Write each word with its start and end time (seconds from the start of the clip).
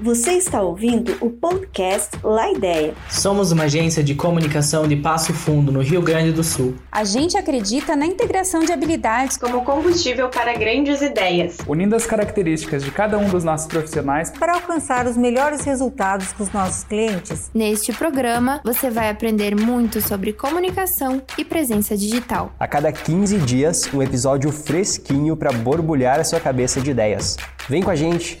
Você 0.00 0.30
está 0.34 0.62
ouvindo 0.62 1.16
o 1.20 1.28
podcast 1.28 2.10
La 2.22 2.52
Ideia. 2.52 2.94
Somos 3.10 3.50
uma 3.50 3.64
agência 3.64 4.00
de 4.00 4.14
comunicação 4.14 4.86
de 4.86 4.94
Passo 4.94 5.34
Fundo, 5.34 5.72
no 5.72 5.80
Rio 5.80 6.00
Grande 6.00 6.30
do 6.30 6.44
Sul. 6.44 6.76
A 6.92 7.02
gente 7.02 7.36
acredita 7.36 7.96
na 7.96 8.06
integração 8.06 8.60
de 8.60 8.70
habilidades 8.70 9.36
como 9.36 9.64
combustível 9.64 10.28
para 10.28 10.54
grandes 10.54 11.02
ideias, 11.02 11.56
unindo 11.66 11.96
as 11.96 12.06
características 12.06 12.84
de 12.84 12.92
cada 12.92 13.18
um 13.18 13.28
dos 13.28 13.42
nossos 13.42 13.66
profissionais 13.66 14.30
para 14.30 14.54
alcançar 14.54 15.04
os 15.04 15.16
melhores 15.16 15.64
resultados 15.64 16.32
com 16.32 16.44
os 16.44 16.52
nossos 16.52 16.84
clientes. 16.84 17.50
Neste 17.52 17.92
programa, 17.92 18.60
você 18.64 18.90
vai 18.90 19.10
aprender 19.10 19.56
muito 19.56 20.00
sobre 20.00 20.32
comunicação 20.32 21.20
e 21.36 21.44
presença 21.44 21.96
digital. 21.96 22.52
A 22.60 22.68
cada 22.68 22.92
15 22.92 23.36
dias, 23.38 23.92
um 23.92 24.00
episódio 24.00 24.52
fresquinho 24.52 25.36
para 25.36 25.50
borbulhar 25.50 26.20
a 26.20 26.24
sua 26.24 26.38
cabeça 26.38 26.80
de 26.80 26.92
ideias. 26.92 27.36
Vem 27.68 27.82
com 27.82 27.90
a 27.90 27.96
gente! 27.96 28.38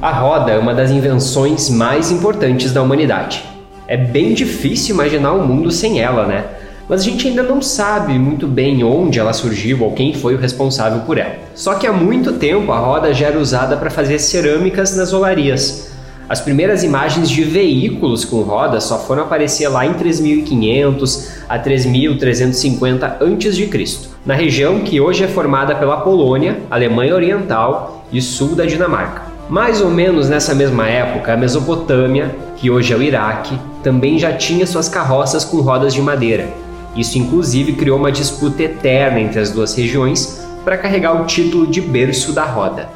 A 0.00 0.12
roda 0.12 0.52
é 0.52 0.58
uma 0.58 0.72
das 0.72 0.92
invenções 0.92 1.68
mais 1.68 2.12
importantes 2.12 2.72
da 2.72 2.80
humanidade. 2.80 3.42
É 3.88 3.96
bem 3.96 4.32
difícil 4.32 4.94
imaginar 4.94 5.32
um 5.32 5.44
mundo 5.44 5.72
sem 5.72 6.00
ela, 6.00 6.24
né? 6.24 6.44
Mas 6.88 7.00
a 7.00 7.04
gente 7.04 7.26
ainda 7.26 7.42
não 7.42 7.60
sabe 7.60 8.16
muito 8.16 8.46
bem 8.46 8.84
onde 8.84 9.18
ela 9.18 9.32
surgiu 9.32 9.82
ou 9.82 9.94
quem 9.94 10.14
foi 10.14 10.36
o 10.36 10.38
responsável 10.38 11.00
por 11.00 11.18
ela. 11.18 11.34
Só 11.52 11.74
que 11.74 11.84
há 11.84 11.92
muito 11.92 12.34
tempo 12.34 12.70
a 12.70 12.78
roda 12.78 13.12
já 13.12 13.26
era 13.26 13.40
usada 13.40 13.76
para 13.76 13.90
fazer 13.90 14.20
cerâmicas 14.20 14.96
nas 14.96 15.12
olarias. 15.12 15.90
As 16.28 16.40
primeiras 16.40 16.84
imagens 16.84 17.28
de 17.28 17.42
veículos 17.42 18.24
com 18.24 18.42
rodas 18.42 18.84
só 18.84 19.00
foram 19.00 19.24
aparecer 19.24 19.66
lá 19.66 19.84
em 19.84 19.94
3500 19.94 21.28
a 21.48 21.58
3350 21.58 23.04
a.C., 23.04 24.08
na 24.24 24.34
região 24.34 24.78
que 24.78 25.00
hoje 25.00 25.24
é 25.24 25.28
formada 25.28 25.74
pela 25.74 26.02
Polônia, 26.02 26.58
Alemanha 26.70 27.16
Oriental 27.16 28.06
e 28.12 28.22
sul 28.22 28.54
da 28.54 28.64
Dinamarca. 28.64 29.27
Mais 29.48 29.80
ou 29.80 29.88
menos 29.90 30.28
nessa 30.28 30.54
mesma 30.54 30.86
época, 30.86 31.32
a 31.32 31.36
Mesopotâmia, 31.36 32.36
que 32.56 32.70
hoje 32.70 32.92
é 32.92 32.96
o 32.96 33.02
Iraque, 33.02 33.58
também 33.82 34.18
já 34.18 34.30
tinha 34.30 34.66
suas 34.66 34.90
carroças 34.90 35.42
com 35.42 35.62
rodas 35.62 35.94
de 35.94 36.02
madeira. 36.02 36.52
Isso, 36.94 37.16
inclusive, 37.16 37.72
criou 37.72 37.98
uma 37.98 38.12
disputa 38.12 38.62
eterna 38.62 39.20
entre 39.20 39.40
as 39.40 39.50
duas 39.50 39.74
regiões 39.74 40.46
para 40.64 40.76
carregar 40.76 41.22
o 41.22 41.24
título 41.24 41.66
de 41.66 41.80
berço 41.80 42.34
da 42.34 42.44
roda. 42.44 42.90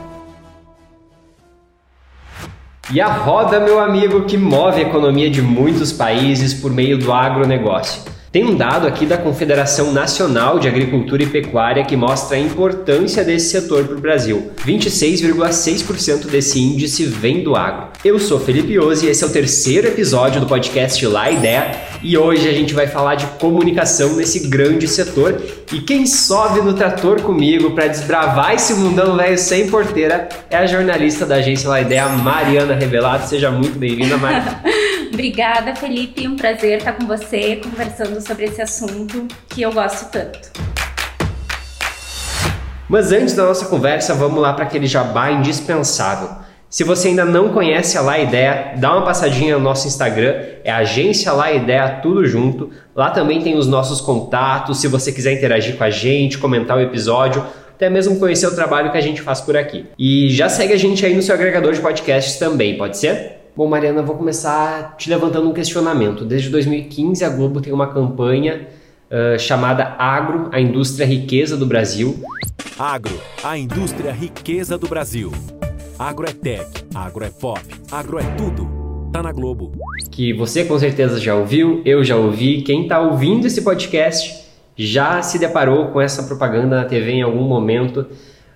E 2.93 3.01
a 3.01 3.09
roda, 3.09 3.59
meu 3.59 3.81
amigo, 3.81 4.25
que 4.25 4.37
move 4.37 4.85
a 4.85 4.87
economia 4.87 5.31
de 5.31 5.41
muitos 5.41 5.91
países 5.91 6.53
por 6.53 6.71
meio 6.71 6.99
do 6.99 7.11
agronegócio. 7.11 8.03
Tem 8.33 8.47
um 8.47 8.55
dado 8.55 8.87
aqui 8.87 9.05
da 9.05 9.19
Confederação 9.19 9.93
Nacional 9.93 10.59
de 10.59 10.67
Agricultura 10.67 11.23
e 11.23 11.27
Pecuária 11.27 11.85
que 11.85 11.95
mostra 11.95 12.39
a 12.39 12.41
importância 12.41 13.23
desse 13.23 13.51
setor 13.51 13.85
para 13.85 13.95
o 13.95 14.01
Brasil. 14.01 14.51
26,6% 14.67 16.31
desse 16.31 16.59
índice 16.59 17.05
vem 17.05 17.45
do 17.45 17.55
agro. 17.55 17.89
Eu 18.03 18.19
sou 18.19 18.41
Felipe 18.41 18.79
Ozzi 18.79 19.05
e 19.05 19.11
esse 19.11 19.23
é 19.23 19.27
o 19.27 19.31
terceiro 19.31 19.89
episódio 19.89 20.41
do 20.41 20.47
podcast 20.47 21.07
Lá 21.07 21.31
Ideia 21.31 21.77
e 22.03 22.17
hoje 22.17 22.49
a 22.49 22.55
gente 22.55 22.73
vai 22.73 22.87
falar 22.87 23.17
de 23.17 23.27
comunicação 23.39 24.17
nesse 24.17 24.49
grande 24.49 24.89
setor. 24.89 25.39
E 25.71 25.81
quem 25.81 26.07
sobe 26.07 26.63
no 26.63 26.73
trator 26.73 27.21
comigo 27.21 27.73
para 27.73 27.87
desbravar 27.87 28.55
esse 28.55 28.73
mundão 28.73 29.15
velho 29.15 29.37
sem 29.37 29.69
porteira 29.69 30.31
é 30.49 30.57
a 30.57 30.65
jornalista 30.65 31.27
da 31.27 31.35
agência 31.35 31.69
Lá 31.69 31.83
Ideia, 31.83 32.09
Mariana 32.09 32.75
Revelato. 32.75 33.29
Seja 33.29 33.51
muito 33.51 33.79
bem-vinda, 33.79 34.17
Mariana. 34.17 34.63
Obrigada, 35.13 35.77
Felipe. 35.77 36.27
Um 36.27 36.37
prazer 36.37 36.79
estar 36.79 36.95
com 36.95 37.07
você 37.07 37.57
conversando 37.57 38.19
sobre 38.27 38.47
esse 38.47 38.63
assunto 38.63 39.29
que 39.49 39.61
eu 39.61 39.71
gosto 39.71 40.11
tanto. 40.11 40.51
Mas 42.89 43.13
antes 43.13 43.35
da 43.35 43.45
nossa 43.45 43.67
conversa, 43.67 44.15
vamos 44.15 44.41
lá 44.41 44.55
para 44.55 44.65
aquele 44.65 44.87
jabá 44.87 45.31
indispensável. 45.31 46.31
Se 46.69 46.83
você 46.83 47.09
ainda 47.09 47.27
não 47.27 47.51
conhece 47.51 47.99
a 47.99 48.01
La 48.01 48.19
Ideia, 48.19 48.73
dá 48.79 48.93
uma 48.97 49.05
passadinha 49.05 49.59
no 49.59 49.63
nosso 49.63 49.87
Instagram, 49.87 50.35
é 50.65 50.73
Agência 50.73 51.31
La 51.33 51.53
Ideia, 51.53 52.01
tudo 52.03 52.27
junto. 52.27 52.71
Lá 52.97 53.11
também 53.11 53.43
tem 53.43 53.57
os 53.57 53.67
nossos 53.67 54.01
contatos, 54.01 54.81
se 54.81 54.89
você 54.89 55.13
quiser 55.13 55.35
interagir 55.35 55.77
com 55.77 55.85
a 55.85 55.91
gente, 55.91 56.39
comentar 56.39 56.79
o 56.79 56.81
episódio, 56.81 57.45
até 57.69 57.91
mesmo 57.91 58.19
conhecer 58.19 58.47
o 58.47 58.55
trabalho 58.55 58.91
que 58.91 58.97
a 58.97 59.03
gente 59.03 59.21
faz 59.21 59.43
por 59.43 59.59
aqui. 59.59 59.87
E 59.99 60.31
já 60.31 60.49
segue 60.49 60.73
a 60.73 60.79
gente 60.79 61.05
aí 61.05 61.15
no 61.15 61.21
seu 61.21 61.35
agregador 61.35 61.75
de 61.75 61.81
podcasts 61.81 62.39
também, 62.39 62.79
pode 62.79 62.97
ser? 62.97 63.42
Bom, 63.55 63.69
Mariana, 63.69 64.01
vou 64.01 64.17
começar 64.17 64.97
te 64.97 65.11
levantando 65.11 65.47
um 65.47 65.53
questionamento. 65.53 66.25
Desde 66.25 66.49
2015, 66.49 67.23
a 67.23 67.29
Globo 67.29 67.61
tem 67.61 67.71
uma 67.71 67.93
campanha 67.93 68.67
uh, 69.11 69.39
chamada 69.39 69.95
Agro, 69.99 70.49
a 70.51 70.59
indústria 70.59 71.05
riqueza 71.05 71.55
do 71.55 71.67
Brasil. 71.67 72.19
Agro, 72.79 73.21
a 73.45 73.59
indústria 73.59 74.11
riqueza 74.11 74.79
do 74.79 74.89
Brasil. 74.89 75.31
Agro 75.99 76.27
é 76.27 76.33
tech, 76.33 76.67
agro 76.95 77.27
é 77.27 77.29
pop, 77.29 77.61
agro 77.91 78.19
é 78.19 78.23
tudo. 78.37 79.11
Tá 79.13 79.23
na 79.23 79.33
Globo. 79.33 79.73
Que 80.11 80.33
você 80.33 80.65
com 80.65 80.79
certeza 80.79 81.21
já 81.21 81.35
ouviu, 81.35 81.83
eu 81.85 82.03
já 82.03 82.17
ouvi. 82.17 82.63
Quem 82.63 82.89
tá 82.89 83.01
ouvindo 83.01 83.47
esse 83.47 83.61
podcast 83.61 84.47
já 84.75 85.21
se 85.21 85.39
deparou 85.39 85.89
com 85.89 86.01
essa 86.01 86.23
propaganda 86.23 86.77
na 86.77 86.85
TV 86.87 87.11
em 87.11 87.23
algum 87.23 87.43
momento. 87.43 88.07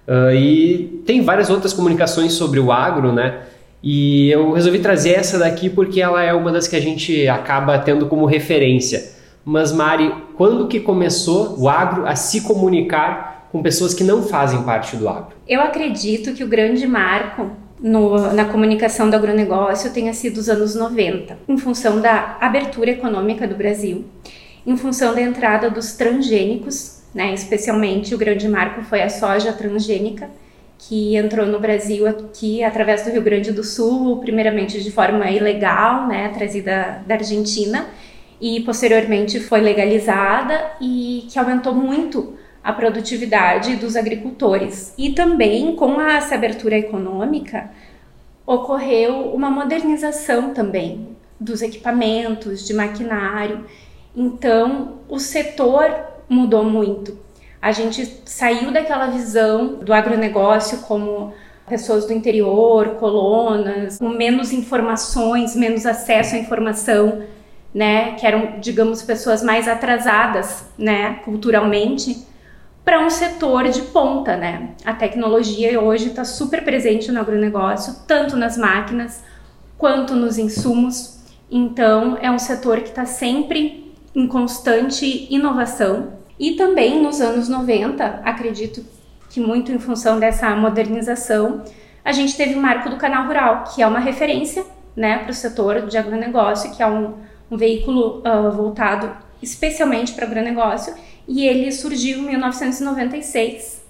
Uh, 0.09 0.33
e 0.35 1.03
tem 1.05 1.21
várias 1.21 1.51
outras 1.51 1.75
comunicações 1.75 2.33
sobre 2.33 2.59
o 2.59 2.73
agro, 2.73 3.13
né? 3.13 3.43
E 3.89 4.29
eu 4.33 4.51
resolvi 4.51 4.81
trazer 4.81 5.13
essa 5.13 5.39
daqui 5.39 5.71
porque 5.71 6.01
ela 6.01 6.21
é 6.21 6.35
uma 6.35 6.51
das 6.51 6.67
que 6.67 6.75
a 6.75 6.81
gente 6.81 7.29
acaba 7.29 7.79
tendo 7.79 8.07
como 8.07 8.27
referência. 8.27 9.13
Mas 9.45 9.71
Mari, 9.71 10.13
quando 10.37 10.67
que 10.67 10.81
começou 10.81 11.57
o 11.57 11.69
agro 11.69 12.05
a 12.05 12.17
se 12.17 12.41
comunicar 12.41 13.47
com 13.53 13.63
pessoas 13.63 13.95
que 13.95 14.03
não 14.03 14.25
fazem 14.25 14.61
parte 14.65 14.97
do 14.97 15.09
agro? 15.09 15.37
Eu 15.47 15.61
acredito 15.61 16.35
que 16.35 16.43
o 16.43 16.49
grande 16.49 16.85
marco 16.85 17.49
no, 17.81 18.33
na 18.33 18.47
comunicação 18.47 19.09
do 19.09 19.15
agronegócio 19.15 19.93
tenha 19.93 20.13
sido 20.13 20.39
os 20.39 20.49
anos 20.49 20.75
90, 20.75 21.39
em 21.49 21.57
função 21.57 22.01
da 22.01 22.39
abertura 22.41 22.91
econômica 22.91 23.47
do 23.47 23.55
Brasil, 23.55 24.05
em 24.67 24.77
função 24.77 25.15
da 25.15 25.23
entrada 25.23 25.71
dos 25.71 25.93
transgênicos, 25.93 27.03
né, 27.15 27.33
especialmente 27.33 28.17
o 28.17 28.19
grande 28.19 28.49
marco 28.49 28.83
foi 28.83 29.01
a 29.01 29.09
soja 29.09 29.53
transgênica, 29.53 30.29
que 30.79 31.17
entrou 31.17 31.47
no 31.47 31.59
Brasil 31.59 32.07
aqui 32.07 32.63
através 32.63 33.05
do 33.05 33.11
Rio 33.11 33.23
Grande 33.23 33.51
do 33.53 33.65
Sul, 33.65 34.19
primeiramente 34.19 34.83
de 34.83 34.91
forma 34.91 35.31
ilegal, 35.31 36.07
né, 36.07 36.29
trazida 36.29 37.03
da 37.07 37.15
Argentina, 37.15 37.87
e 38.41 38.61
posteriormente 38.61 39.41
foi 39.41 39.61
legalizada 39.61 40.73
e 40.81 41.27
que 41.31 41.39
aumentou 41.39 41.75
muito 41.75 42.35
a 42.63 42.73
produtividade 42.73 43.77
dos 43.77 43.97
agricultores. 43.97 44.93
E 44.99 45.13
também 45.13 45.75
com 45.77 46.01
essa 46.01 46.35
abertura 46.35 46.77
econômica 46.77 47.71
ocorreu 48.45 49.33
uma 49.35 49.51
modernização 49.51 50.53
também 50.53 51.17
dos 51.41 51.63
equipamentos, 51.63 52.67
de 52.67 52.75
maquinário. 52.75 53.65
Então, 54.15 54.99
o 55.09 55.19
setor 55.19 55.91
mudou 56.29 56.65
muito 56.65 57.26
a 57.61 57.73
gente 57.73 58.23
saiu 58.25 58.71
daquela 58.71 59.07
visão 59.09 59.75
do 59.77 59.93
agronegócio 59.93 60.79
como 60.83 61.33
pessoas 61.69 62.07
do 62.07 62.13
interior, 62.13 62.91
colonas, 62.91 63.99
com 63.99 64.09
menos 64.09 64.53
informações, 64.53 65.57
menos 65.57 65.85
acesso 65.85 66.37
à 66.37 66.39
informação, 66.39 67.23
né, 67.75 68.13
que 68.13 68.27
eram, 68.27 68.61
digamos, 68.61 69.03
pessoas 69.03 69.43
mais 69.43 69.69
atrasadas, 69.69 70.65
né, 70.79 71.21
culturalmente, 71.25 72.25
para 72.85 73.05
um 73.05 73.11
setor 73.11 73.69
de 73.69 73.83
ponta, 73.83 74.37
né? 74.37 74.71
A 74.85 74.93
tecnologia 74.93 75.81
hoje 75.81 76.07
está 76.07 76.25
super 76.25 76.63
presente 76.63 77.11
no 77.11 77.19
agronegócio, 77.19 77.97
tanto 78.07 78.37
nas 78.37 78.57
máquinas 78.57 79.25
quanto 79.77 80.15
nos 80.15 80.39
insumos. 80.39 81.19
Então, 81.51 82.17
é 82.23 82.31
um 82.31 82.39
setor 82.39 82.81
que 82.81 82.91
está 82.91 83.05
sempre 83.05 83.93
em 84.15 84.29
constante 84.29 85.27
inovação 85.35 86.13
e 86.39 86.53
também 86.53 87.03
nos 87.03 87.21
anos 87.21 87.49
90, 87.49 88.23
acredito 88.25 88.85
que 89.31 89.41
muito 89.41 89.73
em 89.73 89.79
função 89.79 90.19
dessa 90.19 90.55
modernização, 90.55 91.65
a 92.05 92.13
gente 92.13 92.37
teve 92.37 92.55
o 92.55 92.61
marco 92.61 92.89
do 92.89 92.97
canal 92.97 93.27
rural, 93.27 93.65
que 93.65 93.83
é 93.83 93.87
uma 93.87 93.99
referência 93.99 94.65
né, 94.95 95.19
para 95.19 95.31
o 95.31 95.35
setor 95.35 95.87
de 95.87 95.99
agronegócio, 95.99 96.75
que 96.75 96.83
é 96.83 96.87
um, 96.87 97.15
um 97.51 97.57
veículo 97.57 98.23
uh, 98.23 98.51
voltado 98.53 99.11
especialmente 99.43 100.13
para 100.13 100.27
agronegócio, 100.27 100.95
e 101.29 101.47
ele 101.47 101.71
surgiu 101.73 102.19
em 102.19 102.27
1996. 102.27 103.85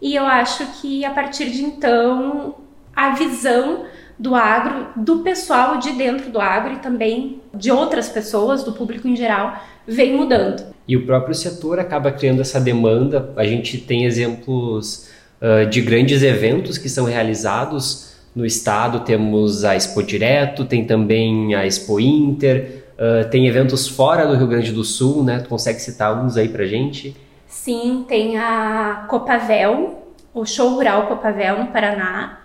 E 0.00 0.14
eu 0.14 0.26
acho 0.26 0.66
que 0.80 1.04
a 1.04 1.10
partir 1.10 1.50
de 1.50 1.64
então 1.64 2.56
a 2.94 3.10
visão 3.10 3.86
do 4.18 4.34
agro, 4.34 4.88
do 4.94 5.20
pessoal 5.20 5.78
de 5.78 5.92
dentro 5.92 6.30
do 6.30 6.40
agro 6.40 6.74
e 6.74 6.78
também 6.78 7.40
de 7.54 7.70
outras 7.70 8.08
pessoas, 8.08 8.62
do 8.62 8.72
público 8.72 9.08
em 9.08 9.16
geral, 9.16 9.56
vem 9.86 10.14
mudando. 10.14 10.71
E 10.86 10.96
o 10.96 11.06
próprio 11.06 11.34
setor 11.34 11.78
acaba 11.78 12.10
criando 12.10 12.40
essa 12.40 12.60
demanda. 12.60 13.32
A 13.36 13.44
gente 13.44 13.78
tem 13.78 14.04
exemplos 14.04 15.08
uh, 15.40 15.66
de 15.68 15.80
grandes 15.80 16.22
eventos 16.22 16.78
que 16.78 16.88
são 16.88 17.04
realizados 17.04 18.14
no 18.34 18.44
estado. 18.44 19.00
Temos 19.00 19.64
a 19.64 19.76
Expo 19.76 20.02
Direto, 20.02 20.64
tem 20.64 20.84
também 20.84 21.54
a 21.54 21.66
Expo 21.66 22.00
Inter, 22.00 22.84
uh, 22.94 23.28
tem 23.30 23.46
eventos 23.46 23.86
fora 23.86 24.26
do 24.26 24.36
Rio 24.36 24.46
Grande 24.46 24.72
do 24.72 24.84
Sul, 24.84 25.22
né? 25.22 25.38
Tu 25.38 25.48
consegue 25.48 25.80
citar 25.80 26.08
alguns 26.10 26.36
aí 26.36 26.48
pra 26.48 26.66
gente? 26.66 27.16
Sim, 27.46 28.04
tem 28.08 28.38
a 28.38 29.06
Copavel, 29.08 30.02
o 30.34 30.44
Show 30.44 30.70
Rural 30.70 31.06
Copavel 31.06 31.58
no 31.58 31.66
Paraná 31.66 32.40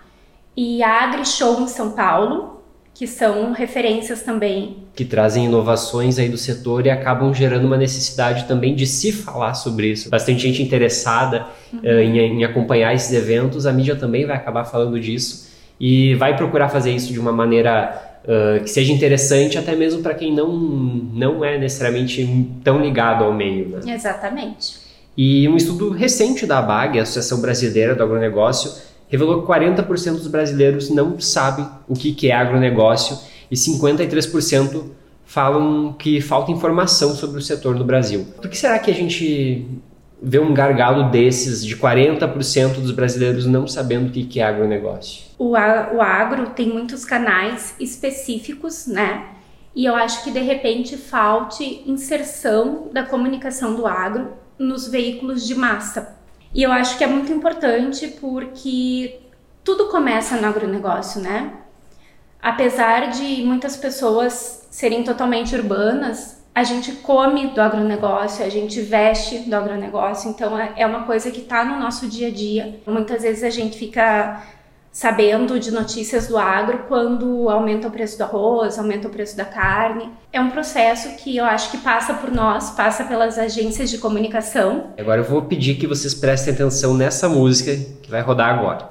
e 0.56 0.82
a 0.82 1.04
Agri 1.04 1.24
Show 1.24 1.60
em 1.60 1.68
São 1.68 1.92
Paulo, 1.92 2.57
que 2.98 3.06
são 3.06 3.52
referências 3.52 4.22
também. 4.22 4.78
Que 4.92 5.04
trazem 5.04 5.44
inovações 5.44 6.18
aí 6.18 6.28
do 6.28 6.36
setor 6.36 6.84
e 6.84 6.90
acabam 6.90 7.32
gerando 7.32 7.64
uma 7.64 7.76
necessidade 7.76 8.48
também 8.48 8.74
de 8.74 8.88
se 8.88 9.12
falar 9.12 9.54
sobre 9.54 9.92
isso. 9.92 10.10
Bastante 10.10 10.40
gente 10.40 10.60
interessada 10.60 11.46
uhum. 11.72 11.78
uh, 11.78 12.00
em, 12.00 12.18
em 12.18 12.44
acompanhar 12.44 12.92
esses 12.92 13.12
eventos, 13.12 13.66
a 13.66 13.72
mídia 13.72 13.94
também 13.94 14.26
vai 14.26 14.34
acabar 14.34 14.64
falando 14.64 14.98
disso 14.98 15.48
e 15.78 16.16
vai 16.16 16.36
procurar 16.36 16.70
fazer 16.70 16.90
isso 16.90 17.12
de 17.12 17.20
uma 17.20 17.32
maneira 17.32 18.04
Uh, 18.18 18.62
que 18.62 18.68
seja 18.68 18.92
interessante 18.92 19.56
até 19.56 19.74
mesmo 19.74 20.02
para 20.02 20.12
quem 20.12 20.34
não, 20.34 20.52
não 20.52 21.42
é 21.42 21.56
necessariamente 21.56 22.46
tão 22.62 22.78
ligado 22.78 23.24
ao 23.24 23.32
meio. 23.32 23.68
Né? 23.68 23.94
Exatamente. 23.94 24.76
E 25.16 25.48
um 25.48 25.56
estudo 25.56 25.88
recente 25.90 26.44
da 26.44 26.58
ABAG, 26.58 26.98
a 26.98 27.02
Associação 27.04 27.40
Brasileira 27.40 27.94
do 27.94 28.02
Agronegócio, 28.02 28.70
revelou 29.08 29.42
que 29.42 29.48
40% 29.48 30.12
dos 30.12 30.28
brasileiros 30.28 30.90
não 30.90 31.18
sabem 31.20 31.66
o 31.88 31.94
que 31.94 32.30
é 32.30 32.34
agronegócio 32.34 33.18
e 33.50 33.56
53% 33.56 34.84
falam 35.24 35.92
que 35.92 36.20
falta 36.20 36.50
informação 36.50 37.14
sobre 37.14 37.38
o 37.38 37.42
setor 37.42 37.74
no 37.74 37.84
Brasil. 37.84 38.26
Por 38.36 38.48
que 38.48 38.56
será 38.56 38.78
que 38.78 38.90
a 38.90 38.94
gente 38.94 39.66
vê 40.22 40.38
um 40.38 40.52
gargalo 40.52 41.10
desses 41.10 41.64
de 41.64 41.76
40% 41.76 42.80
dos 42.80 42.90
brasileiros 42.90 43.46
não 43.46 43.66
sabendo 43.66 44.08
o 44.08 44.10
que 44.10 44.40
é 44.40 44.42
agronegócio? 44.42 45.24
O, 45.38 45.50
o 45.50 46.02
agro 46.02 46.50
tem 46.50 46.68
muitos 46.68 47.04
canais 47.04 47.74
específicos, 47.78 48.86
né? 48.86 49.26
E 49.74 49.84
eu 49.84 49.94
acho 49.94 50.24
que 50.24 50.30
de 50.30 50.40
repente 50.40 50.96
falte 50.96 51.82
inserção 51.86 52.88
da 52.92 53.04
comunicação 53.04 53.76
do 53.76 53.86
agro 53.86 54.32
nos 54.58 54.88
veículos 54.88 55.46
de 55.46 55.54
massa. 55.54 56.17
E 56.54 56.62
eu 56.62 56.72
acho 56.72 56.96
que 56.96 57.04
é 57.04 57.06
muito 57.06 57.32
importante 57.32 58.08
porque 58.20 59.20
tudo 59.62 59.88
começa 59.88 60.36
no 60.36 60.46
agronegócio, 60.46 61.20
né? 61.20 61.52
Apesar 62.40 63.10
de 63.10 63.42
muitas 63.42 63.76
pessoas 63.76 64.66
serem 64.70 65.02
totalmente 65.02 65.54
urbanas, 65.54 66.38
a 66.54 66.64
gente 66.64 66.92
come 66.92 67.48
do 67.48 67.60
agronegócio, 67.60 68.44
a 68.44 68.48
gente 68.48 68.80
veste 68.80 69.40
do 69.40 69.54
agronegócio, 69.54 70.30
então 70.30 70.58
é, 70.58 70.72
é 70.76 70.86
uma 70.86 71.04
coisa 71.04 71.30
que 71.30 71.40
está 71.40 71.64
no 71.64 71.78
nosso 71.78 72.08
dia 72.08 72.28
a 72.28 72.30
dia. 72.30 72.80
Muitas 72.86 73.22
vezes 73.22 73.44
a 73.44 73.50
gente 73.50 73.78
fica 73.78 74.42
sabendo 74.98 75.60
de 75.60 75.70
notícias 75.70 76.26
do 76.26 76.36
agro 76.36 76.86
quando 76.88 77.48
aumenta 77.48 77.86
o 77.86 77.90
preço 77.90 78.18
do 78.18 78.24
arroz, 78.24 78.80
aumenta 78.80 79.06
o 79.06 79.10
preço 79.12 79.36
da 79.36 79.44
carne. 79.44 80.10
É 80.32 80.40
um 80.40 80.50
processo 80.50 81.10
que 81.10 81.36
eu 81.36 81.44
acho 81.44 81.70
que 81.70 81.78
passa 81.78 82.14
por 82.14 82.32
nós, 82.32 82.70
passa 82.70 83.04
pelas 83.04 83.38
agências 83.38 83.90
de 83.90 83.98
comunicação. 83.98 84.90
Agora 84.98 85.20
eu 85.20 85.24
vou 85.24 85.42
pedir 85.42 85.76
que 85.76 85.86
vocês 85.86 86.14
prestem 86.14 86.52
atenção 86.52 86.94
nessa 86.94 87.28
música 87.28 87.76
que 88.02 88.10
vai 88.10 88.22
rodar 88.22 88.58
agora. 88.58 88.88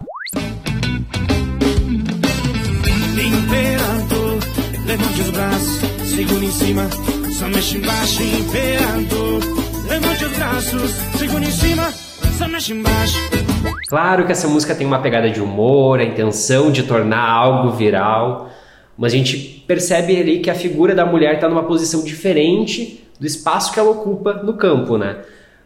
Imperador, 3.17 4.39
levante 4.85 5.21
os 5.21 5.29
braços, 5.31 5.81
segura 6.15 6.45
em 6.45 6.51
cima, 6.51 6.89
só 7.37 7.49
mexe 7.49 7.77
embaixo, 7.79 8.23
imperador, 8.23 9.41
levante 9.89 10.23
os 10.23 10.31
braços, 10.37 10.91
segura 11.19 11.43
em 11.43 11.51
cima, 11.51 11.91
só 12.37 12.47
mexe 12.47 12.71
embaixo. 12.71 13.46
Claro 13.87 14.25
que 14.25 14.33
essa 14.33 14.49
música 14.49 14.75
tem 14.75 14.85
uma 14.85 14.99
pegada 14.99 15.29
de 15.29 15.41
humor, 15.41 16.01
a 16.01 16.03
intenção 16.03 16.69
de 16.69 16.83
tornar 16.83 17.23
algo 17.23 17.71
viral, 17.71 18.49
mas 18.97 19.13
a 19.13 19.15
gente 19.15 19.63
percebe 19.65 20.19
ali 20.19 20.39
que 20.39 20.49
a 20.49 20.55
figura 20.55 20.93
da 20.93 21.05
mulher 21.05 21.35
está 21.35 21.47
numa 21.47 21.63
posição 21.63 22.03
diferente 22.03 23.07
do 23.17 23.25
espaço 23.25 23.71
que 23.71 23.79
ela 23.79 23.89
ocupa 23.89 24.33
no 24.33 24.53
campo, 24.53 24.97
né? 24.97 25.17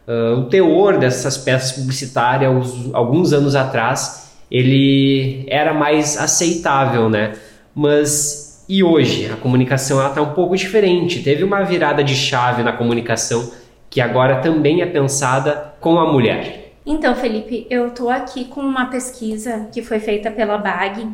Uh, 0.06 0.38
o 0.38 0.44
teor 0.44 0.98
dessas 0.98 1.36
peças 1.36 1.72
publicitárias, 1.72 2.52
alguns 2.92 3.32
anos 3.32 3.56
atrás, 3.56 4.32
ele 4.48 5.44
era 5.48 5.74
mais 5.74 6.16
aceitável, 6.16 7.08
né? 7.08 7.32
Mas 7.74 8.64
e 8.68 8.84
hoje? 8.84 9.28
A 9.32 9.36
comunicação 9.36 10.04
está 10.06 10.22
um 10.22 10.32
pouco 10.32 10.56
diferente. 10.56 11.22
Teve 11.22 11.42
uma 11.42 11.62
virada 11.62 12.04
de 12.04 12.14
chave 12.14 12.62
na 12.62 12.72
comunicação 12.72 13.50
que 13.90 14.00
agora 14.00 14.36
também 14.36 14.80
é 14.80 14.86
pensada 14.86 15.74
com 15.80 15.98
a 15.98 16.10
mulher. 16.10 16.61
Então, 16.84 17.14
Felipe, 17.14 17.66
eu 17.70 17.88
estou 17.88 18.10
aqui 18.10 18.44
com 18.44 18.60
uma 18.60 18.86
pesquisa 18.86 19.68
que 19.72 19.82
foi 19.82 20.00
feita 20.00 20.30
pela 20.30 20.58
BAG 20.58 21.08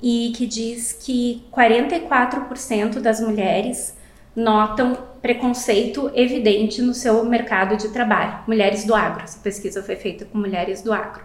e 0.00 0.32
que 0.36 0.46
diz 0.46 0.92
que 0.92 1.42
44% 1.52 3.00
das 3.00 3.20
mulheres 3.20 3.98
notam 4.34 4.96
preconceito 5.20 6.10
evidente 6.14 6.80
no 6.80 6.94
seu 6.94 7.24
mercado 7.24 7.76
de 7.76 7.88
trabalho. 7.88 8.38
Mulheres 8.46 8.84
do 8.84 8.94
agro. 8.94 9.24
Essa 9.24 9.40
pesquisa 9.40 9.82
foi 9.82 9.96
feita 9.96 10.24
com 10.24 10.38
mulheres 10.38 10.80
do 10.80 10.92
agro. 10.92 11.24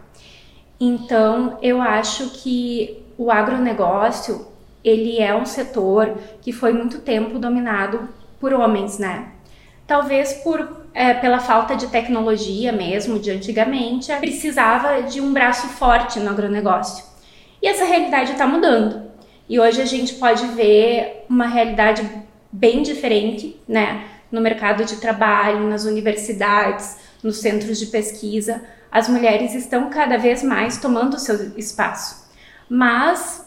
Então, 0.79 1.57
eu 1.61 1.79
acho 1.79 2.31
que 2.31 3.03
o 3.17 3.31
agronegócio, 3.31 4.47
ele 4.83 5.19
é 5.19 5.33
um 5.33 5.45
setor 5.45 6.17
que 6.41 6.51
foi 6.51 6.73
muito 6.73 6.99
tempo 6.99 7.39
dominado 7.39 8.09
por 8.39 8.51
homens, 8.51 8.97
né? 8.97 9.34
Talvez 9.87 10.33
por 10.33 10.85
é, 10.95 11.13
pela 11.13 11.39
falta 11.39 11.75
de 11.75 11.87
tecnologia 11.87 12.71
mesmo 12.71 13.19
de 13.19 13.29
antigamente, 13.29 14.15
precisava 14.15 15.03
de 15.03 15.19
um 15.19 15.33
braço 15.33 15.67
forte 15.67 16.19
no 16.21 16.29
agronegócio. 16.29 17.03
E 17.61 17.67
essa 17.67 17.83
realidade 17.83 18.31
está 18.31 18.47
mudando. 18.47 19.11
E 19.47 19.59
hoje 19.59 19.81
a 19.81 19.85
gente 19.85 20.15
pode 20.15 20.47
ver 20.47 21.25
uma 21.29 21.45
realidade 21.45 22.09
bem 22.49 22.81
diferente, 22.81 23.59
né? 23.67 24.05
No 24.31 24.39
mercado 24.39 24.85
de 24.85 24.95
trabalho, 24.95 25.67
nas 25.67 25.83
universidades, 25.83 26.97
nos 27.21 27.37
centros 27.37 27.77
de 27.77 27.87
pesquisa, 27.87 28.63
as 28.89 29.09
mulheres 29.09 29.53
estão 29.53 29.89
cada 29.89 30.17
vez 30.17 30.41
mais 30.41 30.77
tomando 30.77 31.19
seu 31.19 31.57
espaço. 31.57 32.25
Mas, 32.69 33.44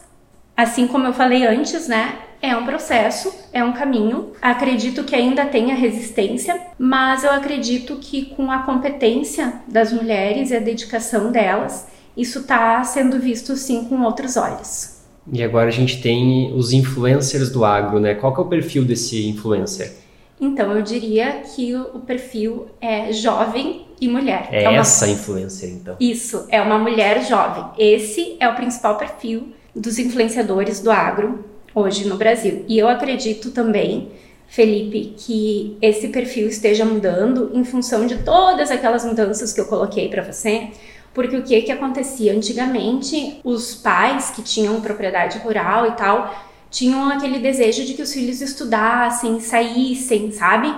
assim 0.59 0.87
como 0.87 1.07
eu 1.07 1.13
falei 1.13 1.47
antes, 1.47 1.87
né? 1.87 2.19
É 2.41 2.53
um 2.53 2.65
processo, 2.65 3.33
é 3.53 3.63
um 3.63 3.71
caminho. 3.71 4.33
Acredito 4.41 5.05
que 5.05 5.15
ainda 5.15 5.45
tenha 5.45 5.73
resistência, 5.73 6.59
mas 6.77 7.23
eu 7.23 7.31
acredito 7.31 7.95
que 7.95 8.25
com 8.25 8.51
a 8.51 8.59
competência 8.59 9.53
das 9.67 9.93
mulheres 9.93 10.51
e 10.51 10.57
a 10.57 10.59
dedicação 10.59 11.31
delas, 11.31 11.87
isso 12.15 12.39
está 12.39 12.83
sendo 12.83 13.17
visto 13.19 13.55
sim 13.55 13.85
com 13.85 14.01
outros 14.01 14.35
olhos. 14.35 14.99
E 15.31 15.41
agora 15.41 15.69
a 15.69 15.71
gente 15.71 16.01
tem 16.01 16.53
os 16.53 16.73
influencers 16.73 17.49
do 17.49 17.63
agro, 17.63 17.99
né? 17.99 18.13
Qual 18.15 18.33
que 18.33 18.41
é 18.41 18.43
o 18.43 18.47
perfil 18.47 18.83
desse 18.83 19.29
influencer? 19.29 19.93
Então, 20.41 20.73
eu 20.73 20.81
diria 20.81 21.41
que 21.55 21.73
o 21.75 21.99
perfil 21.99 22.67
é 22.81 23.13
jovem 23.13 23.85
e 23.99 24.07
mulher. 24.07 24.49
É, 24.51 24.63
é 24.63 24.69
uma... 24.69 24.79
essa 24.79 25.07
influencer, 25.07 25.69
então. 25.69 25.95
Isso, 25.99 26.45
é 26.49 26.61
uma 26.61 26.77
mulher 26.77 27.25
jovem. 27.25 27.65
Esse 27.77 28.37
é 28.39 28.47
o 28.47 28.55
principal 28.55 28.97
perfil 28.97 29.53
dos 29.75 29.99
influenciadores 29.99 30.79
do 30.81 30.91
agro 30.91 31.45
hoje 31.73 32.07
no 32.07 32.17
Brasil. 32.17 32.65
E 32.67 32.77
eu 32.77 32.87
acredito 32.87 33.51
também, 33.51 34.11
Felipe, 34.47 35.13
que 35.17 35.77
esse 35.81 36.09
perfil 36.09 36.47
esteja 36.47 36.85
mudando 36.85 37.51
em 37.53 37.63
função 37.63 38.05
de 38.05 38.17
todas 38.19 38.71
aquelas 38.71 39.05
mudanças 39.05 39.53
que 39.53 39.61
eu 39.61 39.65
coloquei 39.65 40.09
para 40.09 40.23
você. 40.23 40.69
Porque 41.13 41.35
o 41.35 41.43
que 41.43 41.61
que 41.61 41.71
acontecia 41.71 42.33
antigamente, 42.33 43.39
os 43.43 43.75
pais 43.75 44.29
que 44.29 44.41
tinham 44.41 44.79
propriedade 44.79 45.39
rural 45.39 45.87
e 45.87 45.91
tal, 45.91 46.33
tinham 46.69 47.09
aquele 47.09 47.39
desejo 47.39 47.83
de 47.83 47.93
que 47.93 48.01
os 48.01 48.13
filhos 48.13 48.41
estudassem, 48.41 49.39
saíssem, 49.39 50.31
sabe? 50.31 50.73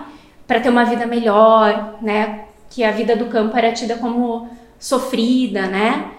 Para 0.47 0.59
ter 0.59 0.69
uma 0.69 0.85
vida 0.85 1.05
melhor, 1.05 1.99
né? 2.01 2.45
Que 2.71 2.83
a 2.83 2.91
vida 2.91 3.15
do 3.15 3.25
campo 3.25 3.55
era 3.55 3.71
tida 3.71 3.97
como 3.97 4.49
sofrida, 4.79 5.67
né? 5.67 6.11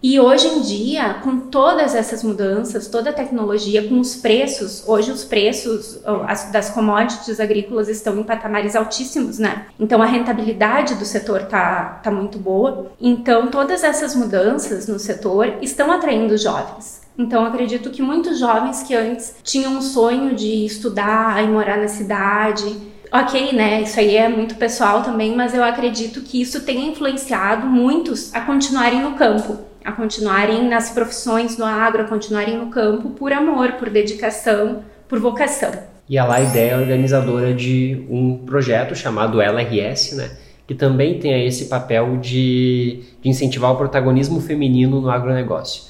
E 0.00 0.20
hoje 0.20 0.46
em 0.46 0.60
dia, 0.60 1.14
com 1.24 1.40
todas 1.40 1.92
essas 1.92 2.22
mudanças, 2.22 2.86
toda 2.86 3.10
a 3.10 3.12
tecnologia, 3.12 3.88
com 3.88 3.98
os 3.98 4.14
preços, 4.14 4.84
hoje 4.86 5.10
os 5.10 5.24
preços 5.24 6.00
das 6.52 6.70
commodities 6.70 7.40
agrícolas 7.40 7.88
estão 7.88 8.16
em 8.16 8.22
patamares 8.22 8.76
altíssimos, 8.76 9.40
né? 9.40 9.66
Então 9.78 10.00
a 10.00 10.06
rentabilidade 10.06 10.94
do 10.94 11.04
setor 11.04 11.46
tá, 11.46 12.00
tá 12.00 12.12
muito 12.12 12.38
boa. 12.38 12.92
Então 13.00 13.48
todas 13.48 13.82
essas 13.82 14.14
mudanças 14.14 14.86
no 14.86 15.00
setor 15.00 15.54
estão 15.60 15.90
atraindo 15.90 16.38
jovens. 16.38 17.00
Então 17.18 17.44
acredito 17.44 17.90
que 17.90 18.00
muitos 18.00 18.38
jovens 18.38 18.84
que 18.84 18.94
antes 18.94 19.34
tinham 19.42 19.72
um 19.72 19.82
sonho 19.82 20.36
de 20.36 20.64
estudar 20.64 21.42
e 21.42 21.48
morar 21.48 21.76
na 21.76 21.88
cidade, 21.88 22.72
Ok, 23.12 23.52
né? 23.52 23.82
Isso 23.82 23.98
aí 23.98 24.16
é 24.16 24.28
muito 24.28 24.56
pessoal 24.56 25.02
também, 25.02 25.34
mas 25.34 25.54
eu 25.54 25.64
acredito 25.64 26.20
que 26.20 26.40
isso 26.40 26.64
tenha 26.64 26.90
influenciado 26.90 27.66
muitos 27.66 28.34
a 28.34 28.40
continuarem 28.42 29.00
no 29.00 29.12
campo 29.12 29.68
a 29.88 29.92
continuarem 29.92 30.68
nas 30.68 30.90
profissões 30.90 31.56
no 31.56 31.64
agro, 31.64 32.02
a 32.02 32.04
continuarem 32.04 32.58
no 32.58 32.66
campo 32.66 33.08
por 33.10 33.32
amor, 33.32 33.72
por 33.72 33.88
dedicação, 33.88 34.82
por 35.08 35.18
vocação. 35.18 35.72
E 36.06 36.18
a 36.18 36.26
Laide 36.26 36.58
é 36.58 36.76
organizadora 36.76 37.54
de 37.54 38.04
um 38.10 38.36
projeto 38.44 38.94
chamado 38.94 39.40
LRS, 39.40 40.14
né? 40.14 40.30
que 40.66 40.74
também 40.74 41.18
tem 41.18 41.46
esse 41.46 41.66
papel 41.66 42.18
de, 42.18 43.02
de 43.22 43.30
incentivar 43.30 43.72
o 43.72 43.76
protagonismo 43.76 44.40
feminino 44.42 45.00
no 45.00 45.10
agronegócio. 45.10 45.84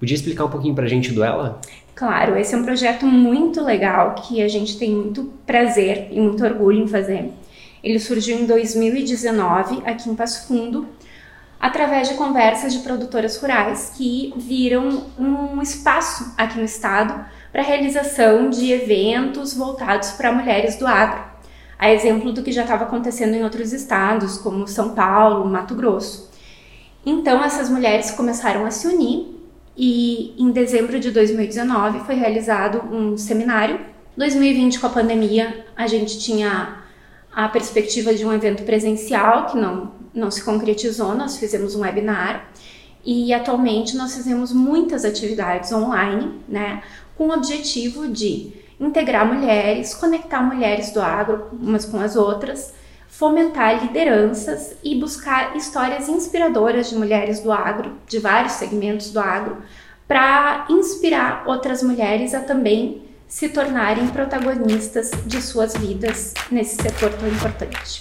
Podia 0.00 0.16
explicar 0.16 0.46
um 0.46 0.50
pouquinho 0.50 0.74
para 0.74 0.84
a 0.84 0.88
gente 0.88 1.12
do 1.12 1.22
Ela? 1.22 1.60
Claro, 1.94 2.36
esse 2.36 2.54
é 2.54 2.58
um 2.58 2.64
projeto 2.64 3.06
muito 3.06 3.62
legal 3.62 4.16
que 4.16 4.42
a 4.42 4.48
gente 4.48 4.76
tem 4.76 4.90
muito 4.90 5.32
prazer 5.46 6.08
e 6.10 6.20
muito 6.20 6.44
orgulho 6.44 6.82
em 6.82 6.88
fazer. 6.88 7.32
Ele 7.84 8.00
surgiu 8.00 8.36
em 8.36 8.46
2019 8.46 9.82
aqui 9.86 10.10
em 10.10 10.16
Passo 10.16 10.48
Fundo 10.48 10.88
através 11.60 12.08
de 12.08 12.14
conversas 12.14 12.72
de 12.72 12.80
produtoras 12.80 13.36
rurais 13.36 13.92
que 13.96 14.34
viram 14.36 15.04
um 15.16 15.62
espaço 15.62 16.34
aqui 16.36 16.58
no 16.58 16.64
estado 16.64 17.24
para 17.52 17.62
realização 17.62 18.50
de 18.50 18.72
eventos 18.72 19.54
voltados 19.54 20.10
para 20.10 20.32
mulheres 20.32 20.76
do 20.76 20.88
agro, 20.88 21.22
a 21.78 21.92
exemplo 21.92 22.32
do 22.32 22.42
que 22.42 22.50
já 22.50 22.62
estava 22.62 22.84
acontecendo 22.84 23.34
em 23.34 23.44
outros 23.44 23.72
estados, 23.72 24.36
como 24.36 24.66
São 24.66 24.90
Paulo, 24.90 25.48
Mato 25.48 25.76
Grosso. 25.76 26.28
Então, 27.06 27.42
essas 27.44 27.70
mulheres 27.70 28.10
começaram 28.10 28.66
a 28.66 28.70
se 28.72 28.88
unir 28.88 29.33
e 29.76 30.34
em 30.38 30.50
dezembro 30.50 31.00
de 31.00 31.10
2019 31.10 32.00
foi 32.00 32.14
realizado 32.14 32.82
um 32.94 33.16
seminário. 33.16 33.80
2020, 34.16 34.78
com 34.78 34.86
a 34.86 34.90
pandemia, 34.90 35.66
a 35.74 35.86
gente 35.86 36.18
tinha 36.20 36.84
a 37.34 37.48
perspectiva 37.48 38.14
de 38.14 38.24
um 38.24 38.32
evento 38.32 38.62
presencial 38.62 39.46
que 39.46 39.56
não, 39.56 39.92
não 40.14 40.30
se 40.30 40.44
concretizou, 40.44 41.14
nós 41.14 41.36
fizemos 41.36 41.74
um 41.74 41.80
webinar. 41.80 42.48
E 43.04 43.34
atualmente 43.34 43.96
nós 43.96 44.14
fizemos 44.14 44.52
muitas 44.52 45.04
atividades 45.04 45.70
online, 45.72 46.40
né, 46.48 46.82
com 47.16 47.28
o 47.28 47.32
objetivo 47.32 48.08
de 48.08 48.52
integrar 48.80 49.26
mulheres, 49.26 49.94
conectar 49.94 50.42
mulheres 50.42 50.90
do 50.90 51.00
agro 51.00 51.48
umas 51.52 51.84
com 51.84 51.98
as 52.00 52.16
outras, 52.16 52.72
fomentar 53.18 53.80
lideranças 53.80 54.74
e 54.82 54.98
buscar 54.98 55.56
histórias 55.56 56.08
inspiradoras 56.08 56.90
de 56.90 56.96
mulheres 56.96 57.40
do 57.40 57.52
agro, 57.52 57.92
de 58.08 58.18
vários 58.18 58.54
segmentos 58.54 59.12
do 59.12 59.20
agro, 59.20 59.58
para 60.08 60.66
inspirar 60.68 61.44
outras 61.46 61.80
mulheres 61.80 62.34
a 62.34 62.40
também 62.40 63.02
se 63.28 63.48
tornarem 63.48 64.08
protagonistas 64.08 65.12
de 65.24 65.40
suas 65.40 65.76
vidas 65.76 66.34
nesse 66.50 66.82
setor 66.82 67.12
tão 67.12 67.28
importante. 67.28 68.00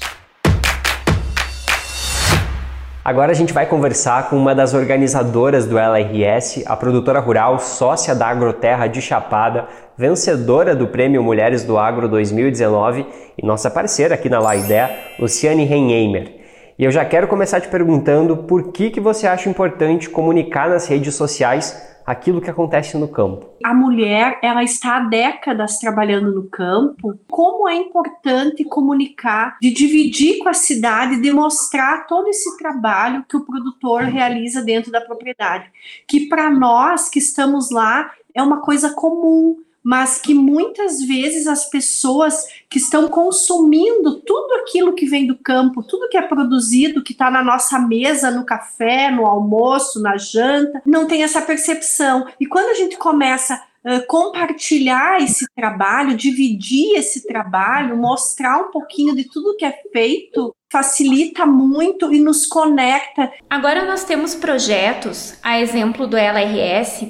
Agora 3.06 3.34
a 3.34 3.36
gente 3.36 3.52
vai 3.52 3.66
conversar 3.66 4.30
com 4.30 4.38
uma 4.38 4.56
das 4.56 4.74
organizadoras 4.74 5.66
do 5.66 5.78
LRS, 5.78 6.64
a 6.66 6.76
produtora 6.76 7.20
rural, 7.20 7.60
sócia 7.60 8.16
da 8.16 8.28
Agroterra 8.28 8.88
de 8.88 9.02
Chapada, 9.02 9.68
vencedora 9.98 10.76
do 10.76 10.88
Prêmio 10.88 11.24
Mulheres 11.24 11.64
do 11.64 11.78
Agro 11.78 12.08
2019 12.10 13.06
e 13.38 13.46
nossa 13.46 13.70
parceira 13.70 14.16
aqui 14.16 14.30
na 14.30 14.40
Laidea, 14.40 14.90
Luciane 15.20 15.66
Renheimer. 15.66 16.42
E 16.78 16.84
eu 16.84 16.92
já 16.92 17.06
quero 17.06 17.28
começar 17.28 17.62
te 17.62 17.68
perguntando 17.68 18.38
por 18.38 18.72
que, 18.72 18.90
que 18.90 19.00
você 19.00 19.28
acha 19.28 19.48
importante 19.50 20.10
comunicar 20.10 20.70
nas 20.70 20.88
redes 20.88 21.14
sociais 21.16 21.94
aquilo 22.06 22.42
que 22.42 22.50
acontece 22.50 22.98
no 22.98 23.08
campo. 23.08 23.48
A 23.64 23.74
mulher, 23.74 24.40
ela 24.42 24.64
está 24.64 24.98
há 24.98 25.00
décadas 25.02 25.78
trabalhando 25.78 26.34
no 26.34 26.50
campo. 26.50 27.18
Como 27.30 27.70
é 27.70 27.76
importante 27.76 28.64
comunicar, 28.66 29.58
de 29.62 29.72
dividir 29.72 30.40
com 30.40 30.50
a 30.50 30.54
cidade, 30.54 31.22
demonstrar 31.22 32.08
todo 32.08 32.28
esse 32.28 32.58
trabalho 32.58 33.24
que 33.30 33.38
o 33.38 33.46
produtor 33.46 34.02
realiza 34.04 34.62
dentro 34.62 34.92
da 34.92 35.00
propriedade, 35.00 35.72
que 36.08 36.28
para 36.28 36.50
nós 36.50 37.10
que 37.10 37.20
estamos 37.20 37.72
lá 37.72 38.12
é 38.34 38.42
uma 38.42 38.62
coisa 38.62 38.94
comum 38.94 39.58
mas 39.84 40.20
que 40.20 40.34
muitas 40.34 41.02
vezes 41.02 41.46
as 41.46 41.70
pessoas 41.70 42.46
que 42.70 42.78
estão 42.78 43.08
consumindo 43.10 44.22
tudo 44.22 44.54
aquilo 44.62 44.94
que 44.94 45.06
vem 45.06 45.28
do 45.28 45.36
campo, 45.36 45.84
tudo 45.84 46.08
que 46.10 46.18
é 46.18 46.22
produzido, 46.22 47.04
que 47.04 47.12
está 47.12 47.30
na 47.30 47.44
nossa 47.44 47.78
mesa, 47.80 48.32
no 48.32 48.46
café, 48.46 49.12
no 49.12 49.26
almoço, 49.26 50.02
na 50.02 50.16
janta, 50.16 50.82
não 50.86 51.06
tem 51.06 51.24
essa 51.24 51.42
percepção. 51.42 52.26
E 52.40 52.46
quando 52.46 52.70
a 52.70 52.74
gente 52.74 52.98
começa 52.98 53.62
uh, 53.86 54.06
compartilhar 54.08 55.22
esse 55.22 55.46
trabalho, 55.56 56.16
dividir 56.16 56.96
esse 56.96 57.28
trabalho, 57.28 57.98
mostrar 57.98 58.60
um 58.60 58.72
pouquinho 58.72 59.16
de 59.16 59.26
tudo 59.26 59.58
que 59.58 59.66
é 59.66 59.74
feito, 59.92 60.56
facilita 60.72 61.46
muito 61.46 62.12
e 62.12 62.20
nos 62.20 62.46
conecta. 62.46 63.32
Agora 63.50 63.86
nós 63.86 64.04
temos 64.04 64.34
projetos, 64.34 65.36
a 65.44 65.60
exemplo 65.60 66.08
do 66.08 66.18
LRS, 66.18 67.06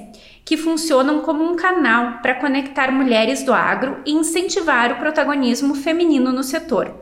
que 0.46 0.58
funcionam 0.58 1.22
como 1.22 1.44
um 1.44 1.56
canal 1.56 2.20
para 2.22 2.36
conectar 2.36 2.92
mulheres 2.92 3.44
do 3.44 3.54
agro 3.54 3.98
e 4.06 4.12
incentivar 4.12 4.92
o 4.92 4.98
protagonismo 4.98 5.76
feminino 5.76 6.32
no 6.32 6.44
setor. 6.44 6.94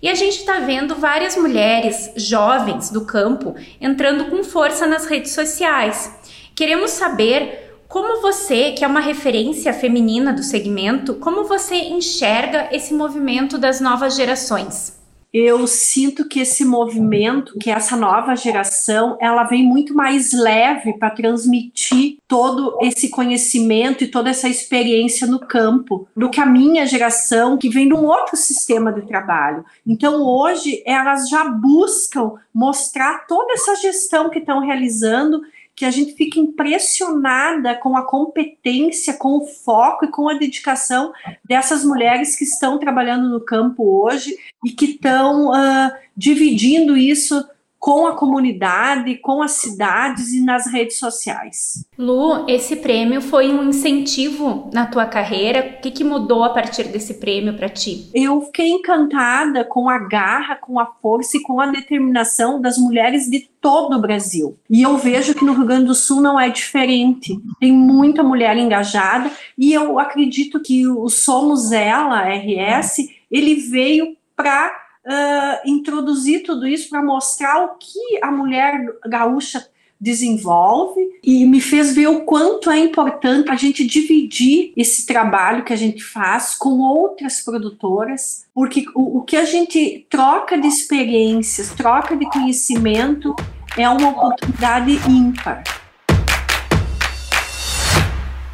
E 0.00 0.08
a 0.08 0.14
gente 0.14 0.38
está 0.38 0.60
vendo 0.60 0.94
várias 0.94 1.36
mulheres 1.36 2.12
jovens 2.16 2.90
do 2.90 3.06
campo 3.06 3.54
entrando 3.80 4.26
com 4.26 4.44
força 4.44 4.86
nas 4.86 5.06
redes 5.06 5.32
sociais. 5.32 6.14
Queremos 6.54 6.90
saber 6.90 7.64
como 7.88 8.20
você, 8.20 8.72
que 8.72 8.84
é 8.84 8.86
uma 8.86 9.00
referência 9.00 9.72
feminina 9.72 10.32
do 10.32 10.42
segmento, 10.42 11.14
como 11.14 11.44
você 11.44 11.76
enxerga 11.76 12.68
esse 12.72 12.92
movimento 12.92 13.56
das 13.56 13.80
novas 13.80 14.16
gerações? 14.16 14.93
Eu 15.34 15.66
sinto 15.66 16.28
que 16.28 16.38
esse 16.38 16.64
movimento, 16.64 17.58
que 17.58 17.68
essa 17.68 17.96
nova 17.96 18.36
geração, 18.36 19.18
ela 19.20 19.42
vem 19.42 19.64
muito 19.64 19.92
mais 19.92 20.32
leve 20.32 20.92
para 20.92 21.10
transmitir 21.10 22.18
todo 22.28 22.78
esse 22.80 23.08
conhecimento 23.08 24.04
e 24.04 24.06
toda 24.06 24.30
essa 24.30 24.48
experiência 24.48 25.26
no 25.26 25.40
campo 25.40 26.06
do 26.16 26.30
que 26.30 26.40
a 26.40 26.46
minha 26.46 26.86
geração, 26.86 27.58
que 27.58 27.68
vem 27.68 27.88
de 27.88 27.94
um 27.94 28.04
outro 28.04 28.36
sistema 28.36 28.92
de 28.92 29.02
trabalho. 29.02 29.64
Então, 29.84 30.22
hoje, 30.22 30.80
elas 30.86 31.28
já 31.28 31.48
buscam 31.48 32.34
mostrar 32.54 33.26
toda 33.26 33.54
essa 33.54 33.74
gestão 33.74 34.30
que 34.30 34.38
estão 34.38 34.60
realizando 34.60 35.42
que 35.76 35.84
a 35.84 35.90
gente 35.90 36.12
fica 36.14 36.38
impressionada 36.38 37.74
com 37.74 37.96
a 37.96 38.06
competência, 38.06 39.14
com 39.14 39.38
o 39.38 39.46
foco 39.46 40.04
e 40.04 40.10
com 40.10 40.28
a 40.28 40.34
dedicação 40.34 41.12
dessas 41.44 41.84
mulheres 41.84 42.36
que 42.36 42.44
estão 42.44 42.78
trabalhando 42.78 43.28
no 43.28 43.40
campo 43.40 44.04
hoje 44.04 44.36
e 44.64 44.70
que 44.70 44.84
estão 44.86 45.48
uh, 45.50 45.92
dividindo 46.16 46.96
isso 46.96 47.44
com 47.84 48.06
a 48.06 48.16
comunidade, 48.16 49.16
com 49.16 49.42
as 49.42 49.50
cidades 49.50 50.32
e 50.32 50.40
nas 50.40 50.66
redes 50.66 50.98
sociais. 50.98 51.84
Lu, 51.98 52.48
esse 52.48 52.76
prêmio 52.76 53.20
foi 53.20 53.52
um 53.52 53.68
incentivo 53.68 54.70
na 54.72 54.86
tua 54.86 55.04
carreira? 55.04 55.76
O 55.76 55.82
que, 55.82 55.90
que 55.90 56.02
mudou 56.02 56.42
a 56.42 56.48
partir 56.48 56.84
desse 56.84 57.12
prêmio 57.12 57.52
para 57.52 57.68
ti? 57.68 58.08
Eu 58.14 58.40
fiquei 58.40 58.70
encantada 58.70 59.66
com 59.66 59.90
a 59.90 59.98
garra, 59.98 60.56
com 60.56 60.80
a 60.80 60.86
força 60.86 61.36
e 61.36 61.42
com 61.42 61.60
a 61.60 61.66
determinação 61.66 62.58
das 62.58 62.78
mulheres 62.78 63.28
de 63.28 63.40
todo 63.60 63.98
o 63.98 64.00
Brasil. 64.00 64.56
E 64.70 64.80
eu 64.80 64.96
vejo 64.96 65.34
que 65.34 65.44
no 65.44 65.52
Rio 65.52 65.66
Grande 65.66 65.84
do 65.84 65.94
Sul 65.94 66.22
não 66.22 66.40
é 66.40 66.48
diferente. 66.48 67.38
Tem 67.60 67.70
muita 67.70 68.22
mulher 68.22 68.56
engajada 68.56 69.30
e 69.58 69.74
eu 69.74 69.98
acredito 69.98 70.58
que 70.58 70.86
o 70.86 71.06
Somos 71.10 71.70
Ela, 71.70 72.30
RS, 72.30 73.10
ele 73.30 73.56
veio 73.56 74.16
para 74.34 74.83
uh, 75.06 75.68
introduzir 75.68 76.42
tudo 76.42 76.66
isso 76.66 76.88
para 76.88 77.02
mostrar 77.02 77.64
o 77.64 77.76
que 77.76 78.18
a 78.22 78.30
mulher 78.30 78.86
gaúcha 79.06 79.66
desenvolve 80.00 81.00
e 81.22 81.46
me 81.46 81.60
fez 81.60 81.94
ver 81.94 82.08
o 82.08 82.22
quanto 82.22 82.70
é 82.70 82.78
importante 82.78 83.50
a 83.50 83.54
gente 83.54 83.86
dividir 83.86 84.72
esse 84.76 85.06
trabalho 85.06 85.64
que 85.64 85.72
a 85.72 85.76
gente 85.76 86.02
faz 86.02 86.54
com 86.54 86.80
outras 86.80 87.40
produtoras, 87.40 88.44
porque 88.52 88.84
o, 88.94 89.18
o 89.18 89.22
que 89.22 89.36
a 89.36 89.44
gente 89.44 90.06
troca 90.10 90.58
de 90.58 90.66
experiências, 90.66 91.70
troca 91.70 92.16
de 92.16 92.28
conhecimento 92.28 93.34
é 93.78 93.88
uma 93.88 94.10
oportunidade 94.10 94.92
ímpar. 95.08 95.62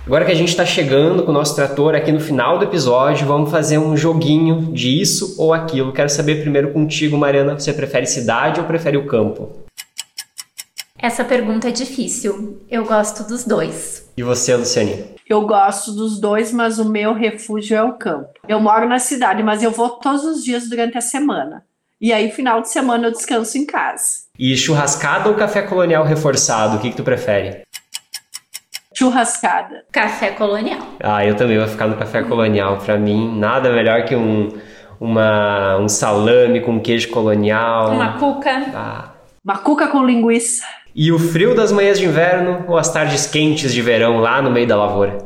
Agora 0.07 0.25
que 0.25 0.33
a 0.33 0.35
gente 0.35 0.49
está 0.49 0.64
chegando 0.64 1.23
com 1.23 1.30
o 1.30 1.35
nosso 1.35 1.54
trator 1.54 1.95
aqui 1.95 2.11
no 2.11 2.21
final 2.21 2.59
do 2.59 2.64
episódio, 2.64 3.26
vamos 3.26 3.50
fazer 3.50 3.78
um 3.78 3.97
joguinho 3.97 4.73
de 4.73 5.00
isso 5.00 5.37
ou 5.38 5.52
aquilo. 5.52 5.92
Quero 5.92 6.09
saber 6.09 6.40
primeiro 6.40 6.73
contigo, 6.73 7.16
Mariana, 7.16 7.59
você 7.59 7.73
prefere 7.73 8.07
cidade 8.07 8.61
ou 8.61 8.66
prefere 8.66 8.97
o 8.97 9.07
campo? 9.07 9.50
Essa 10.99 11.23
pergunta 11.23 11.69
é 11.69 11.71
difícil. 11.71 12.61
Eu 12.71 12.85
gosto 12.85 13.25
dos 13.25 13.45
dois. 13.45 14.11
E 14.16 14.23
você, 14.23 14.57
Luciane? 14.57 15.04
Eu 15.28 15.42
gosto 15.47 15.92
dos 15.92 16.19
dois, 16.19 16.50
mas 16.50 16.78
o 16.78 16.85
meu 16.85 17.14
refúgio 17.14 17.76
é 17.76 17.83
o 17.83 17.92
campo. 17.92 18.30
Eu 18.49 18.59
moro 18.59 18.88
na 18.88 18.99
cidade, 18.99 19.42
mas 19.42 19.62
eu 19.62 19.71
vou 19.71 19.90
todos 19.90 20.25
os 20.25 20.42
dias 20.42 20.69
durante 20.69 20.99
a 20.99 21.00
semana. 21.00 21.62
E 22.00 22.12
aí, 22.12 22.30
final 22.30 22.62
de 22.62 22.71
semana, 22.71 23.07
eu 23.07 23.12
descanso 23.12 23.57
em 23.59 23.66
casa. 23.66 24.25
E 24.38 24.57
churrascada 24.57 25.28
ou 25.28 25.37
café 25.37 25.62
colonial 25.62 26.04
reforçado? 26.04 26.76
O 26.76 26.80
que, 26.80 26.90
que 26.90 26.97
tu 26.97 27.04
prefere? 27.04 27.62
Churrascada. 29.00 29.85
Café 29.90 30.33
colonial. 30.33 30.80
Ah, 31.02 31.25
eu 31.25 31.35
também 31.35 31.59
vou 31.59 31.66
ficar 31.66 31.87
no 31.87 31.97
café 31.97 32.23
colonial. 32.23 32.76
Para 32.76 32.99
mim, 32.99 33.38
nada 33.38 33.73
melhor 33.73 34.04
que 34.04 34.14
um, 34.14 34.50
uma, 35.00 35.78
um 35.78 35.88
salame 35.88 36.61
com 36.61 36.78
queijo 36.78 37.09
colonial. 37.09 37.92
Uma 37.92 38.19
cuca. 38.19 38.66
Ah. 38.75 39.12
Uma 39.42 39.57
cuca 39.57 39.88
com 39.88 40.04
linguiça. 40.04 40.66
E 40.95 41.11
o 41.11 41.19
frio 41.19 41.54
das 41.54 41.73
manhãs 41.73 41.99
de 41.99 42.04
inverno 42.04 42.66
ou 42.69 42.76
as 42.76 42.92
tardes 42.92 43.26
quentes 43.26 43.73
de 43.73 43.80
verão 43.80 44.19
lá 44.19 44.42
no 44.42 44.50
meio 44.50 44.66
da 44.66 44.76
lavoura? 44.76 45.16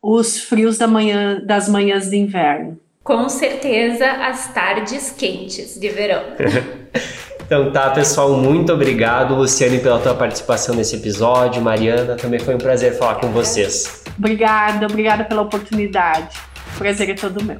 Os 0.00 0.38
frios 0.38 0.78
da 0.78 0.86
manhã, 0.86 1.40
das 1.44 1.68
manhãs 1.68 2.08
de 2.08 2.16
inverno. 2.16 2.78
Com 3.02 3.28
certeza 3.28 4.06
as 4.06 4.52
tardes 4.52 5.10
quentes 5.10 5.78
de 5.80 5.88
verão. 5.88 6.22
Então 7.52 7.70
tá, 7.70 7.90
pessoal, 7.90 8.32
muito 8.32 8.72
obrigado, 8.72 9.34
Luciane, 9.34 9.78
pela 9.78 9.98
tua 9.98 10.14
participação 10.14 10.74
nesse 10.74 10.96
episódio. 10.96 11.60
Mariana, 11.60 12.14
também 12.14 12.40
foi 12.40 12.54
um 12.54 12.58
prazer 12.58 12.96
falar 12.96 13.16
com 13.16 13.26
vocês. 13.28 14.02
Obrigada, 14.18 14.86
obrigada 14.86 15.22
pela 15.22 15.42
oportunidade. 15.42 16.34
O 16.74 16.78
prazer 16.78 17.10
é 17.10 17.14
todo 17.14 17.44
meu. 17.44 17.58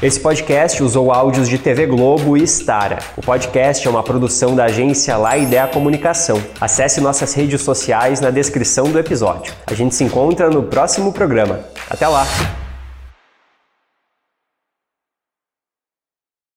Esse 0.00 0.18
podcast 0.18 0.82
usou 0.82 1.12
áudios 1.12 1.46
de 1.46 1.58
TV 1.58 1.84
Globo 1.84 2.38
e 2.38 2.42
Stara. 2.44 3.00
O 3.18 3.20
podcast 3.20 3.86
é 3.86 3.90
uma 3.90 4.02
produção 4.02 4.56
da 4.56 4.64
agência 4.64 5.14
La 5.18 5.36
Ideia 5.36 5.66
Comunicação. 5.66 6.42
Acesse 6.58 7.02
nossas 7.02 7.34
redes 7.34 7.60
sociais 7.60 8.18
na 8.18 8.30
descrição 8.30 8.90
do 8.90 8.98
episódio. 8.98 9.52
A 9.66 9.74
gente 9.74 9.94
se 9.94 10.02
encontra 10.02 10.48
no 10.48 10.62
próximo 10.62 11.12
programa. 11.12 11.60
Até 11.90 12.08
lá! 12.08 12.26